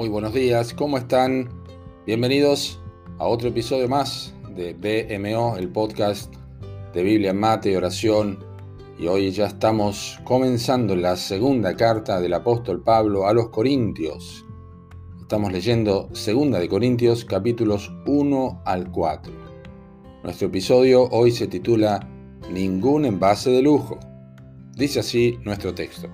[0.00, 1.50] Muy buenos días, ¿cómo están?
[2.06, 2.80] Bienvenidos
[3.18, 6.34] a otro episodio más de BMO, el podcast
[6.94, 8.42] de Biblia, Mate y Oración.
[8.98, 14.46] Y hoy ya estamos comenzando la segunda carta del apóstol Pablo a los Corintios.
[15.20, 19.30] Estamos leyendo Segunda de Corintios capítulos 1 al 4.
[20.22, 22.08] Nuestro episodio hoy se titula
[22.50, 23.98] Ningún envase de lujo.
[24.74, 26.08] Dice así nuestro texto.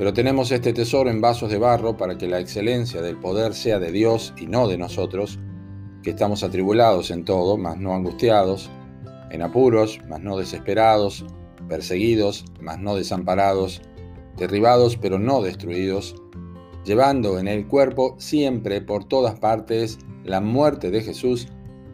[0.00, 3.78] Pero tenemos este tesoro en vasos de barro para que la excelencia del poder sea
[3.78, 5.38] de Dios y no de nosotros,
[6.02, 8.70] que estamos atribulados en todo, mas no angustiados,
[9.30, 11.26] en apuros, mas no desesperados,
[11.68, 13.82] perseguidos, mas no desamparados,
[14.38, 16.14] derribados, pero no destruidos,
[16.86, 21.46] llevando en el cuerpo siempre por todas partes la muerte de Jesús,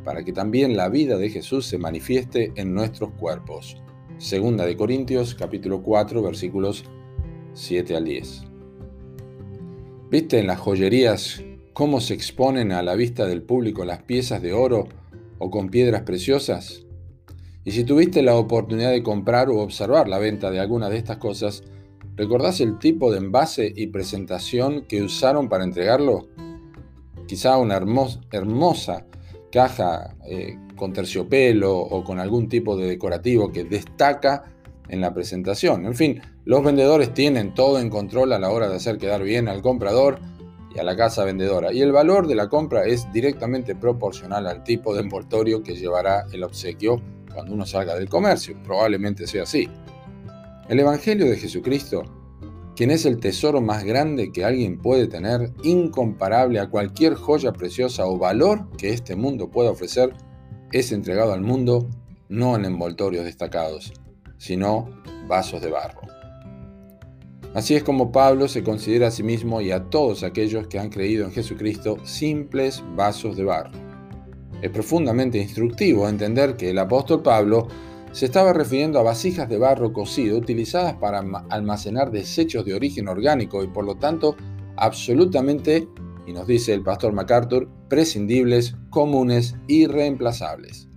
[0.04, 3.82] para que también la vida de Jesús se manifieste en nuestros cuerpos.
[4.18, 6.84] Segunda de Corintios capítulo 4 versículos
[7.56, 8.42] 7 al 10.
[10.10, 14.52] ¿Viste en las joyerías cómo se exponen a la vista del público las piezas de
[14.52, 14.88] oro
[15.38, 16.84] o con piedras preciosas?
[17.64, 21.16] Y si tuviste la oportunidad de comprar o observar la venta de alguna de estas
[21.16, 21.64] cosas,
[22.14, 26.28] ¿recordás el tipo de envase y presentación que usaron para entregarlo?
[27.26, 29.06] Quizá una hermosa
[29.50, 34.44] caja eh, con terciopelo o con algún tipo de decorativo que destaca
[34.88, 35.86] en la presentación.
[35.86, 39.48] En fin, los vendedores tienen todo en control a la hora de hacer quedar bien
[39.48, 40.20] al comprador
[40.72, 41.72] y a la casa vendedora.
[41.72, 46.24] Y el valor de la compra es directamente proporcional al tipo de envoltorio que llevará
[46.32, 47.02] el obsequio
[47.34, 48.56] cuando uno salga del comercio.
[48.62, 49.68] Probablemente sea así.
[50.68, 52.04] El Evangelio de Jesucristo,
[52.76, 58.06] quien es el tesoro más grande que alguien puede tener, incomparable a cualquier joya preciosa
[58.06, 60.14] o valor que este mundo pueda ofrecer,
[60.70, 61.88] es entregado al mundo
[62.28, 63.92] no en envoltorios destacados,
[64.38, 64.88] sino
[65.26, 66.15] vasos de barro.
[67.56, 70.90] Así es como Pablo se considera a sí mismo y a todos aquellos que han
[70.90, 73.70] creído en Jesucristo simples vasos de barro.
[74.60, 77.66] Es profundamente instructivo entender que el apóstol Pablo
[78.12, 83.64] se estaba refiriendo a vasijas de barro cocido utilizadas para almacenar desechos de origen orgánico
[83.64, 84.36] y por lo tanto
[84.76, 85.88] absolutamente,
[86.26, 90.88] y nos dice el pastor MacArthur, prescindibles, comunes y reemplazables.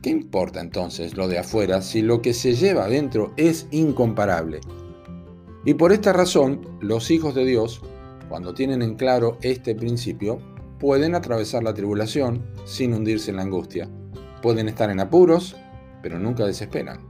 [0.00, 4.60] ¿Qué importa entonces lo de afuera si lo que se lleva adentro es incomparable?
[5.64, 7.82] Y por esta razón, los hijos de Dios,
[8.28, 10.38] cuando tienen en claro este principio,
[10.78, 13.88] pueden atravesar la tribulación sin hundirse en la angustia.
[14.40, 15.56] Pueden estar en apuros,
[16.02, 17.00] pero nunca desesperan.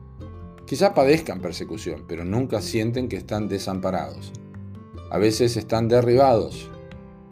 [0.66, 4.32] Quizá padezcan persecución, pero nunca sienten que están desamparados.
[5.10, 6.70] A veces están derribados,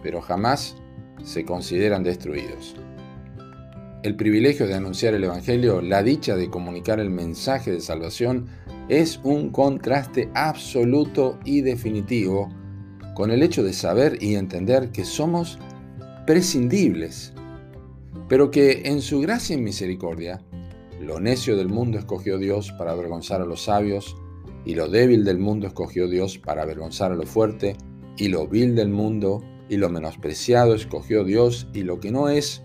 [0.03, 0.77] pero jamás
[1.25, 2.77] se consideran destruidos
[4.03, 8.47] el privilegio de anunciar el Evangelio, la dicha de comunicar el mensaje de salvación,
[8.89, 12.49] es un contraste absoluto y definitivo
[13.15, 15.59] con el hecho de saber y entender que somos
[16.27, 17.33] prescindibles,
[18.29, 20.41] pero que en su gracia y misericordia,
[21.01, 24.17] lo necio del mundo escogió Dios para avergonzar a los sabios,
[24.65, 27.77] y lo débil del mundo escogió Dios para avergonzar a lo fuerte,
[28.17, 32.63] y lo vil del mundo y lo menospreciado escogió Dios, y lo que no es,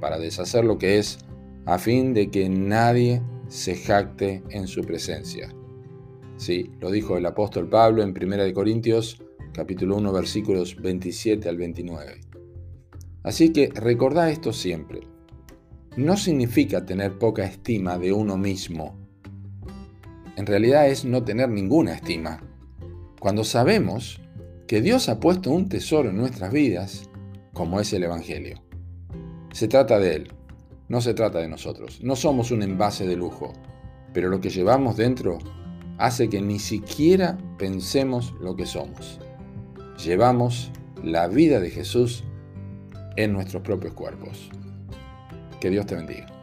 [0.00, 1.18] para deshacer lo que es,
[1.66, 5.54] a fin de que nadie se jacte en su presencia.
[6.36, 9.18] Sí, lo dijo el apóstol Pablo en 1 Corintios
[9.54, 12.20] capítulo 1 versículos 27 al 29.
[13.22, 15.00] Así que recordá esto siempre.
[15.96, 18.98] No significa tener poca estima de uno mismo.
[20.36, 22.42] En realidad es no tener ninguna estima.
[23.20, 24.20] Cuando sabemos
[24.66, 27.08] que Dios ha puesto un tesoro en nuestras vidas,
[27.52, 28.60] como es el Evangelio.
[29.52, 30.32] Se trata de Él,
[30.88, 32.00] no se trata de nosotros.
[32.02, 33.52] No somos un envase de lujo,
[34.12, 35.38] pero lo que llevamos dentro
[35.98, 39.18] hace que ni siquiera pensemos lo que somos.
[40.04, 40.70] Llevamos
[41.02, 42.24] la vida de Jesús
[43.16, 44.50] en nuestros propios cuerpos.
[45.60, 46.33] Que Dios te bendiga.